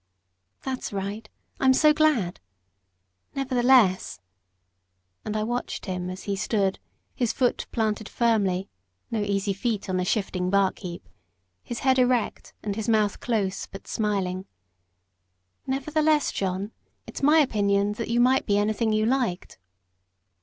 "That's 0.63 0.91
right; 0.91 1.29
I'm 1.59 1.75
so 1.75 1.93
glad. 1.93 2.39
Nevertheless" 3.35 4.19
and 5.23 5.37
I 5.37 5.43
watched 5.43 5.85
him 5.85 6.09
as 6.09 6.23
he 6.23 6.35
stood, 6.35 6.79
his 7.13 7.31
foot 7.31 7.67
planted 7.71 8.09
firmly, 8.09 8.67
no 9.11 9.21
easy 9.21 9.53
feat 9.53 9.89
on 9.89 9.97
the 9.97 10.03
shifting 10.03 10.49
bark 10.49 10.79
heap, 10.79 11.07
his 11.61 11.81
head 11.81 11.99
erect, 11.99 12.55
and 12.63 12.75
his 12.75 12.89
mouth 12.89 13.19
close, 13.19 13.67
but 13.67 13.85
smiling 13.87 14.47
"Nevertheless, 15.67 16.31
John, 16.31 16.71
it's 17.05 17.21
my 17.21 17.37
opinion 17.37 17.91
that 17.91 18.09
you 18.09 18.19
might 18.19 18.47
be 18.47 18.57
anything 18.57 18.91
you 18.91 19.05
liked." 19.05 19.59